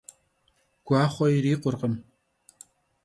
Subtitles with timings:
[0.87, 1.93] Guaxhue yirikhurkhım.